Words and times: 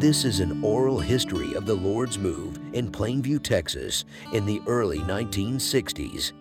This 0.00 0.24
is 0.24 0.40
an 0.40 0.64
oral 0.64 0.98
history 0.98 1.52
of 1.52 1.66
the 1.66 1.74
Lord's 1.74 2.18
move 2.18 2.58
in 2.72 2.90
Plainview, 2.90 3.42
Texas 3.42 4.06
in 4.32 4.46
the 4.46 4.62
early 4.66 5.00
1960s. 5.00 6.32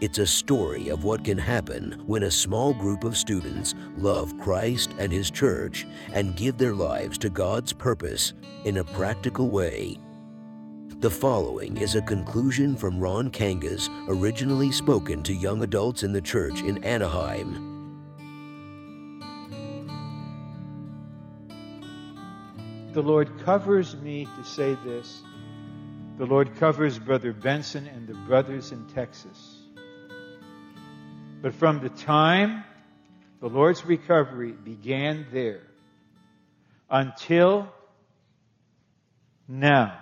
It's 0.00 0.16
a 0.16 0.26
story 0.26 0.88
of 0.88 1.04
what 1.04 1.22
can 1.22 1.36
happen 1.36 2.02
when 2.06 2.22
a 2.22 2.30
small 2.30 2.72
group 2.72 3.04
of 3.04 3.18
students 3.18 3.74
love 3.98 4.32
Christ 4.38 4.94
and 4.98 5.12
His 5.12 5.30
church 5.30 5.86
and 6.14 6.34
give 6.34 6.56
their 6.56 6.72
lives 6.72 7.18
to 7.18 7.28
God's 7.28 7.74
purpose 7.74 8.32
in 8.64 8.78
a 8.78 8.84
practical 8.84 9.50
way. 9.50 9.98
The 11.00 11.10
following 11.10 11.76
is 11.76 11.94
a 11.94 12.00
conclusion 12.00 12.74
from 12.74 12.98
Ron 12.98 13.30
Kangas, 13.30 13.90
originally 14.08 14.72
spoken 14.72 15.22
to 15.24 15.34
young 15.34 15.62
adults 15.62 16.04
in 16.04 16.12
the 16.14 16.22
church 16.22 16.62
in 16.62 16.82
Anaheim. 16.84 17.71
The 22.92 23.02
Lord 23.02 23.42
covers 23.46 23.96
me 23.96 24.26
to 24.36 24.44
say 24.44 24.76
this. 24.84 25.22
The 26.18 26.26
Lord 26.26 26.56
covers 26.56 26.98
Brother 26.98 27.32
Benson 27.32 27.86
and 27.86 28.06
the 28.06 28.12
brothers 28.12 28.70
in 28.70 28.86
Texas. 28.88 29.56
But 31.40 31.54
from 31.54 31.80
the 31.80 31.88
time 31.88 32.64
the 33.40 33.48
Lord's 33.48 33.82
recovery 33.86 34.52
began 34.52 35.24
there 35.32 35.62
until 36.90 37.72
now, 39.48 39.98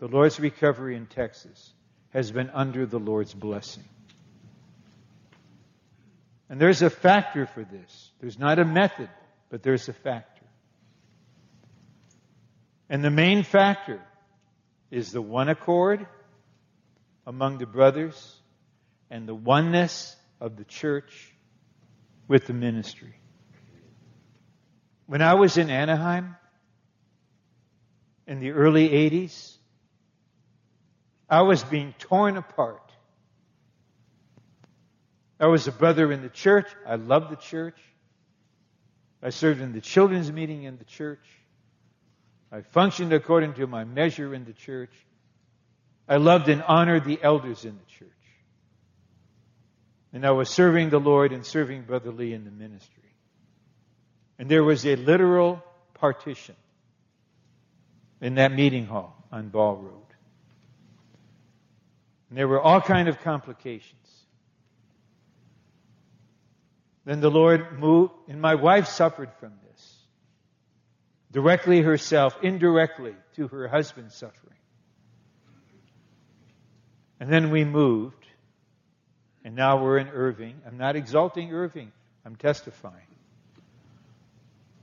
the 0.00 0.06
Lord's 0.06 0.38
recovery 0.38 0.96
in 0.96 1.06
Texas 1.06 1.72
has 2.10 2.30
been 2.30 2.50
under 2.50 2.84
the 2.84 2.98
Lord's 2.98 3.32
blessing. 3.32 3.84
And 6.50 6.60
there's 6.60 6.82
a 6.82 6.90
factor 6.90 7.46
for 7.46 7.64
this. 7.64 8.10
There's 8.20 8.38
not 8.38 8.58
a 8.58 8.66
method, 8.66 9.08
but 9.48 9.62
there's 9.62 9.88
a 9.88 9.94
factor. 9.94 10.37
And 12.88 13.04
the 13.04 13.10
main 13.10 13.42
factor 13.42 14.00
is 14.90 15.12
the 15.12 15.20
one 15.20 15.48
accord 15.48 16.06
among 17.26 17.58
the 17.58 17.66
brothers 17.66 18.40
and 19.10 19.28
the 19.28 19.34
oneness 19.34 20.16
of 20.40 20.56
the 20.56 20.64
church 20.64 21.34
with 22.26 22.46
the 22.46 22.54
ministry. 22.54 23.14
When 25.06 25.22
I 25.22 25.34
was 25.34 25.58
in 25.58 25.70
Anaheim 25.70 26.36
in 28.26 28.40
the 28.40 28.52
early 28.52 28.88
80s, 28.88 29.56
I 31.28 31.42
was 31.42 31.62
being 31.64 31.94
torn 31.98 32.36
apart. 32.36 32.90
I 35.40 35.46
was 35.46 35.68
a 35.68 35.72
brother 35.72 36.10
in 36.10 36.22
the 36.22 36.28
church. 36.28 36.66
I 36.86 36.96
loved 36.96 37.30
the 37.30 37.36
church. 37.36 37.78
I 39.22 39.30
served 39.30 39.60
in 39.60 39.72
the 39.72 39.80
children's 39.80 40.32
meeting 40.32 40.64
in 40.64 40.78
the 40.78 40.84
church. 40.84 41.24
I 42.50 42.62
functioned 42.62 43.12
according 43.12 43.54
to 43.54 43.66
my 43.66 43.84
measure 43.84 44.34
in 44.34 44.44
the 44.44 44.52
church. 44.52 44.92
I 46.08 46.16
loved 46.16 46.48
and 46.48 46.62
honored 46.62 47.04
the 47.04 47.18
elders 47.22 47.64
in 47.64 47.76
the 47.76 47.84
church. 47.84 48.08
And 50.12 50.26
I 50.26 50.30
was 50.30 50.48
serving 50.48 50.88
the 50.88 50.98
Lord 50.98 51.32
and 51.32 51.44
serving 51.44 51.82
Brother 51.82 52.10
Lee 52.10 52.32
in 52.32 52.44
the 52.44 52.50
ministry. 52.50 53.02
And 54.38 54.48
there 54.48 54.64
was 54.64 54.86
a 54.86 54.96
literal 54.96 55.62
partition 55.94 56.56
in 58.20 58.36
that 58.36 58.52
meeting 58.52 58.86
hall 58.86 59.22
on 59.30 59.48
Ball 59.48 59.76
Road. 59.76 59.94
And 62.30 62.38
there 62.38 62.48
were 62.48 62.60
all 62.60 62.80
kind 62.80 63.08
of 63.08 63.20
complications. 63.20 63.94
Then 67.04 67.20
the 67.20 67.30
Lord 67.30 67.78
moved, 67.78 68.12
and 68.28 68.40
my 68.40 68.54
wife 68.54 68.86
suffered 68.86 69.30
from 69.40 69.52
this. 69.62 69.67
Directly 71.30 71.82
herself, 71.82 72.38
indirectly 72.42 73.14
to 73.36 73.48
her 73.48 73.68
husband's 73.68 74.14
suffering. 74.14 74.56
And 77.20 77.30
then 77.32 77.50
we 77.50 77.64
moved 77.64 78.18
and 79.48 79.56
now 79.56 79.82
we're 79.82 79.96
in 79.96 80.08
Irving. 80.08 80.60
I'm 80.66 80.76
not 80.76 80.94
exalting 80.94 81.52
Irving, 81.54 81.90
I'm 82.24 82.36
testifying. 82.36 83.06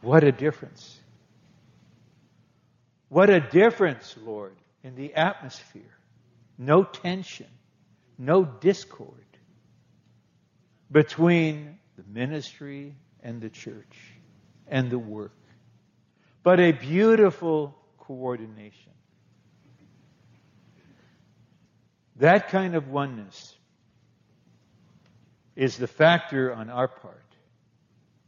What 0.01 0.23
a 0.23 0.31
difference. 0.31 1.00
What 3.09 3.29
a 3.29 3.39
difference, 3.39 4.16
Lord, 4.23 4.55
in 4.84 4.95
the 4.95 5.13
atmosphere. 5.13 5.84
No 6.57 6.84
tension, 6.84 7.45
no 8.17 8.44
discord 8.44 9.25
between 10.91 11.78
the 11.95 12.03
ministry 12.11 12.95
and 13.22 13.41
the 13.41 13.50
church 13.50 14.13
and 14.67 14.89
the 14.89 14.97
work, 14.97 15.34
but 16.45 16.59
a 16.59 16.72
beautiful 16.72 17.75
coordination. 17.97 18.91
That 22.17 22.50
kind 22.50 22.75
of 22.75 22.88
oneness 22.88 23.56
is 25.55 25.75
the 25.75 25.88
factor 25.88 26.53
on 26.53 26.69
our 26.69 26.88
part 26.88 27.25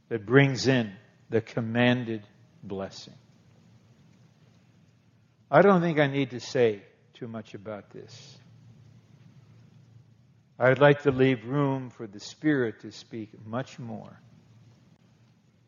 that 0.09 0.25
brings 0.25 0.67
in 0.67 0.93
the 1.29 1.41
commanded 1.41 2.23
blessing. 2.63 3.13
I 5.51 5.61
don't 5.61 5.81
think 5.81 5.99
I 5.99 6.07
need 6.07 6.31
to 6.31 6.39
say 6.39 6.81
too 7.13 7.27
much 7.27 7.53
about 7.53 7.91
this. 7.91 8.37
I'd 10.57 10.79
like 10.79 11.03
to 11.03 11.11
leave 11.11 11.45
room 11.45 11.91
for 11.91 12.07
the 12.07 12.19
Spirit 12.19 12.81
to 12.81 12.91
speak 12.91 13.29
much 13.45 13.77
more. 13.77 14.19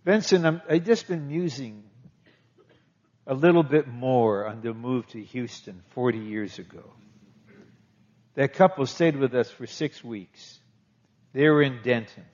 Benson, 0.04 0.48
i 0.48 0.74
have 0.74 0.84
just 0.84 1.08
been 1.08 1.28
musing 1.28 1.84
a 3.28 3.34
little 3.34 3.64
bit 3.64 3.88
more 3.88 4.48
on 4.48 4.62
the 4.62 4.74
move 4.74 5.08
to 5.08 5.24
Houston 5.24 5.82
40 5.90 6.20
years 6.20 6.60
ago. 6.60 6.94
That 8.36 8.54
couple 8.54 8.86
stayed 8.86 9.18
with 9.18 9.36
us 9.36 9.50
for 9.52 9.68
six 9.68 10.04
weeks. 10.04 10.60
They 11.34 11.48
were 11.48 11.62
in 11.62 11.82
Denton. 11.84 12.26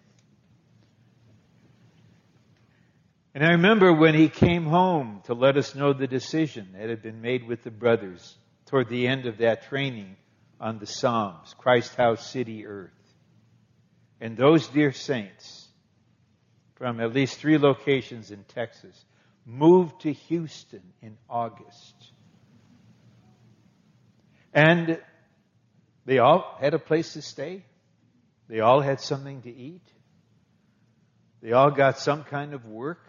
And 3.34 3.44
I 3.44 3.51
remember 3.51 3.91
when 3.91 4.16
he 4.16 4.29
came 4.29 4.66
home 4.66 5.22
to 5.25 5.34
let 5.34 5.57
us 5.57 5.75
know 5.75 5.91
the 5.91 6.07
decision 6.07 6.69
that 6.73 6.90
had 6.90 7.02
been 7.02 7.22
made 7.22 7.46
with 7.46 7.63
the 7.63 7.72
brothers 7.72 8.38
toward 8.67 8.88
the 8.88 9.07
end 9.07 9.25
of 9.25 9.40
that 9.40 9.63
training 9.67 10.16
on 10.62 10.79
the 10.79 10.85
Psalms, 10.85 11.53
Christ 11.57 11.96
House, 11.96 12.31
City, 12.31 12.66
Earth. 12.66 12.91
And 14.22 14.38
those 14.38 14.67
dear 14.67 14.94
saints 14.94 15.67
from 16.75 17.02
at 17.02 17.13
least 17.13 17.38
three 17.38 17.57
locations 17.57 18.31
in 18.31 18.44
Texas 18.46 19.03
moved 19.45 20.01
to 20.01 20.11
Houston 20.11 20.81
in 21.01 21.17
August. 21.29 21.95
And 24.53 25.00
they 26.06 26.19
all 26.19 26.57
had 26.59 26.73
a 26.73 26.79
place 26.79 27.13
to 27.13 27.22
stay. 27.22 27.63
They 28.47 28.59
all 28.59 28.81
had 28.81 29.01
something 29.01 29.41
to 29.41 29.53
eat. 29.53 29.81
They 31.41 31.51
all 31.51 31.72
got 31.72 32.00
some 32.00 32.23
kind 32.23 32.53
of 32.53 32.66
work. 32.66 33.01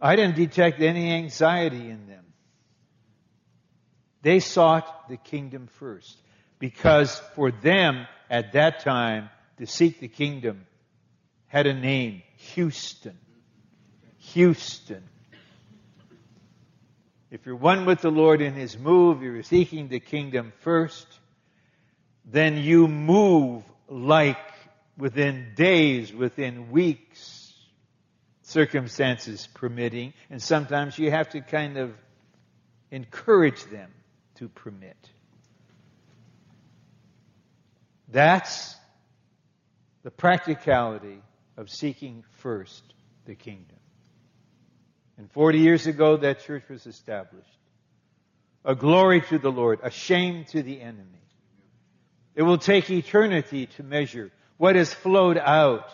I 0.00 0.16
didn't 0.16 0.36
detect 0.36 0.80
any 0.80 1.12
anxiety 1.12 1.90
in 1.90 2.06
them. 2.06 2.24
They 4.22 4.40
sought 4.40 5.08
the 5.08 5.16
kingdom 5.16 5.68
first 5.78 6.20
because 6.58 7.18
for 7.34 7.50
them 7.50 8.06
at 8.30 8.52
that 8.52 8.80
time 8.80 9.30
to 9.58 9.66
seek 9.66 10.00
the 10.00 10.08
kingdom 10.08 10.66
had 11.46 11.66
a 11.66 11.74
name, 11.74 12.22
Houston. 12.38 13.18
Houston. 14.18 15.02
If 17.30 17.44
you're 17.44 17.56
one 17.56 17.84
with 17.84 18.00
the 18.00 18.10
Lord 18.10 18.40
in 18.40 18.54
His 18.54 18.78
move, 18.78 19.22
you're 19.22 19.42
seeking 19.42 19.88
the 19.88 20.00
kingdom 20.00 20.52
first, 20.60 21.06
then 22.24 22.56
you 22.56 22.88
move 22.88 23.64
like 23.88 24.38
within 24.96 25.52
days, 25.54 26.12
within 26.12 26.70
weeks, 26.70 27.52
circumstances 28.42 29.46
permitting, 29.54 30.14
and 30.30 30.42
sometimes 30.42 30.98
you 30.98 31.10
have 31.10 31.28
to 31.30 31.40
kind 31.40 31.76
of 31.76 31.92
encourage 32.90 33.62
them 33.64 33.90
to 34.36 34.48
permit. 34.48 34.96
That's 38.08 38.74
the 40.02 40.10
practicality 40.10 41.20
of 41.58 41.68
seeking 41.68 42.24
first 42.38 42.84
the 43.26 43.34
kingdom. 43.34 43.76
And 45.18 45.30
40 45.32 45.58
years 45.58 45.88
ago, 45.88 46.16
that 46.16 46.44
church 46.44 46.62
was 46.70 46.86
established. 46.86 47.58
A 48.64 48.76
glory 48.76 49.20
to 49.22 49.38
the 49.38 49.50
Lord, 49.50 49.80
a 49.82 49.90
shame 49.90 50.44
to 50.52 50.62
the 50.62 50.80
enemy. 50.80 51.20
It 52.36 52.42
will 52.42 52.58
take 52.58 52.88
eternity 52.88 53.66
to 53.66 53.82
measure 53.82 54.30
what 54.56 54.76
has 54.76 54.94
flowed 54.94 55.36
out 55.36 55.90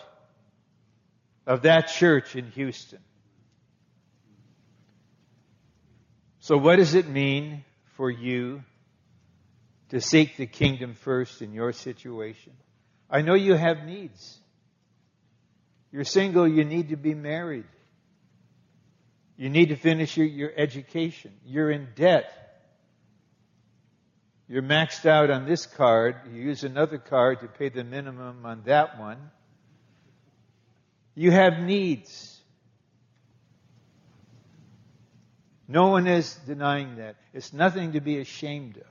of 1.47 1.63
that 1.63 1.87
church 1.87 2.35
in 2.35 2.51
Houston. 2.51 2.99
So, 6.39 6.57
what 6.57 6.75
does 6.75 6.93
it 6.93 7.07
mean 7.07 7.63
for 7.95 8.11
you 8.11 8.61
to 9.89 9.99
seek 9.99 10.37
the 10.37 10.45
kingdom 10.45 10.93
first 10.93 11.41
in 11.41 11.53
your 11.53 11.73
situation? 11.73 12.53
I 13.09 13.23
know 13.23 13.33
you 13.33 13.55
have 13.55 13.83
needs. 13.83 14.39
You're 15.95 16.03
single, 16.03 16.45
you 16.45 16.65
need 16.65 16.89
to 16.89 16.97
be 16.97 17.13
married. 17.13 17.63
You 19.37 19.49
need 19.49 19.69
to 19.69 19.77
finish 19.77 20.17
your, 20.17 20.25
your 20.25 20.51
education. 20.53 21.31
You're 21.45 21.71
in 21.71 21.87
debt. 21.95 22.29
You're 24.49 24.61
maxed 24.61 25.05
out 25.05 25.31
on 25.31 25.45
this 25.45 25.65
card. 25.65 26.17
You 26.29 26.41
use 26.41 26.65
another 26.65 26.97
card 26.97 27.39
to 27.39 27.47
pay 27.47 27.69
the 27.69 27.85
minimum 27.85 28.45
on 28.45 28.63
that 28.65 28.99
one. 28.99 29.31
You 31.15 31.31
have 31.31 31.59
needs. 31.59 32.41
No 35.65 35.87
one 35.87 36.07
is 36.07 36.35
denying 36.45 36.97
that. 36.97 37.15
It's 37.33 37.53
nothing 37.53 37.93
to 37.93 38.01
be 38.01 38.19
ashamed 38.19 38.75
of. 38.75 38.83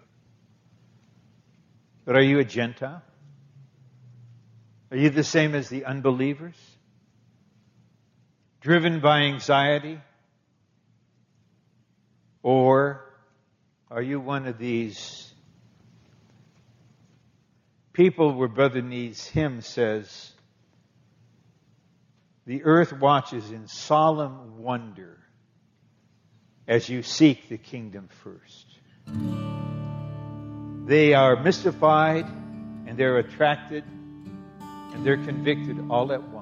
But 2.07 2.17
are 2.17 2.23
you 2.23 2.39
a 2.39 2.45
Gentile? 2.45 3.03
Are 4.91 4.97
you 4.97 5.11
the 5.11 5.23
same 5.23 5.55
as 5.55 5.69
the 5.69 5.85
unbelievers? 5.85 6.57
Driven 8.65 9.01
by 9.01 9.25
anxiety? 9.25 10.01
Or 12.43 13.05
are 13.91 14.01
you 14.01 14.19
one 14.19 14.47
of 14.47 14.57
these 14.57 15.31
people 17.93 18.33
where 18.33 18.49
Brother 18.49 18.81
Nee's 18.81 19.27
hymn 19.27 19.61
says, 19.61 20.33
the 22.47 22.65
earth 22.65 22.95
watches 22.95 23.51
in 23.51 23.69
solemn 23.69 24.63
wonder 24.63 25.19
as 26.67 26.89
you 26.89 27.03
seek 27.03 27.51
the 27.51 27.59
kingdom 27.59 28.09
first. 28.23 28.67
They 30.87 31.13
are 31.13 31.37
mystified 31.37 32.25
and 32.87 32.97
they're 32.97 33.19
attracted 33.19 33.85
and 34.95 35.05
they're 35.05 35.23
convicted 35.23 35.77
all 35.91 36.11
at 36.13 36.23
once. 36.23 36.34